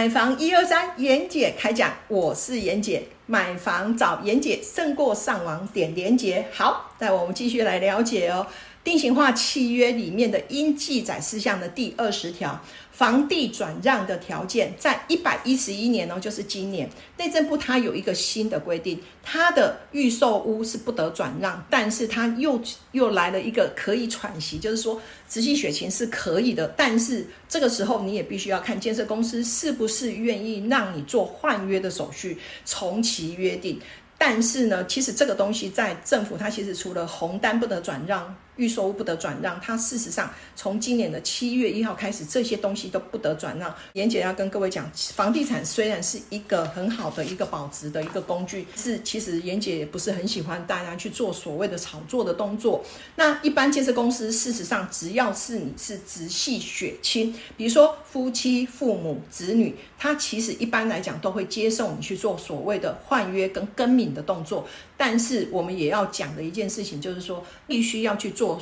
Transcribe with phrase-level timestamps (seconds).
[0.00, 3.02] 买房一二三，严姐开讲，我是严姐。
[3.26, 6.46] 买房找严姐胜过上网点连接。
[6.50, 8.46] 好，那我们继续来了解哦。
[8.82, 12.58] 定型化契约里面的应记载事项的第二十条，
[12.90, 22.58] 房地转让的条件，在一百一十一年哦，就是今年，内政部它有一个新的规定，它的预售屋是不得转让，但是它又
[22.92, 33.78] 又来了一个可以喘息，就是说直系血亲是可以的，但是这个时候你也必须要看建设公司是不是愿意让你做换约的手续，重启约定。
[34.22, 38.36] 但是呢，其实这个东西在政府，它其实除了红单不得转让。
[38.56, 43.74] 预售屋不得转让，它事实上从今年的七月一号开始，这些东西都不得转让。
[43.94, 52.84] 严姐要跟各位讲，房地产虽然是一个很好的一个保值的一个工具，是其实严姐也不是很喜欢大家去做所谓的炒作的动作。
[53.16, 64.66] 那一般建设公司，事实上只要是你是直系血亲，比如说夫妻、父母、子女，他其实一般来讲都会接受你去做所谓的换约跟更名的动作。
[64.96, 68.60] 但是我们也要讲的一件事情，就是说必须要去做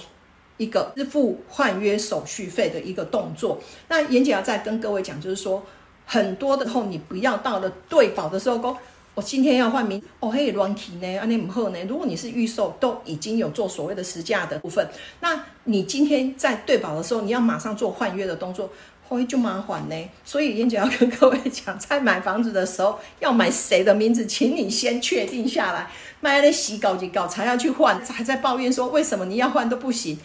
[0.56, 3.60] 一个支付换约手续费的一个动作。
[3.88, 5.64] 那严姐要再跟各位讲，就是说
[6.04, 8.76] 很多的候，你不要到了对保的时候，
[9.19, 11.78] 我今天要换名，哦嘿乱提呢，安尼唔好呢。
[11.88, 14.88] 如果你是预售，都已经有做所谓的实价的部分，
[15.19, 18.70] 那你今天在对保的时候，你要马上做换约的动作。
[19.08, 30.16] 会就麻烦呢，所以燕姐要跟各位讲，在买房子的时候要买谁的名字，请你先确定下来，买了洗稿就搞才要去换，还在抱怨说为什么你要换都不行。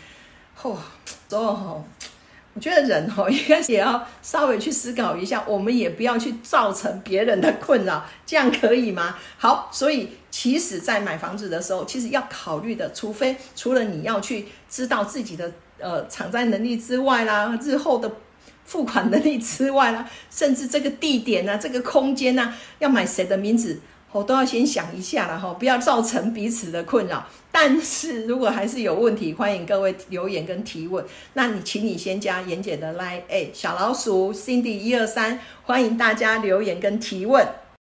[0.62, 0.76] 嚯，
[1.32, 1.84] 哦，
[2.54, 9.18] 我觉得人哦，应该也要稍微去思考一下，我们也不要去造成别人的困扰，这样可以吗？
[9.38, 18.12] 好，所以其实，在买房子的时候，其实要考虑的，除非除了你要去知道自己的呃偿债能力之外啦，日后的。
[18.66, 23.78] 付款能力之外啦，甚至这个地点呢，这个空间呢，要买谁的名字，
[24.14, 27.28] 我都要先想一下了哈，不要造成彼此的困扰。
[27.52, 31.04] 但是如果还是有问题，欢迎各位留言跟提问。
[31.34, 37.46] 那你请你先加妍姐的 line，哎，小老鼠 Cindy 一二三，欢迎大家留言跟提问。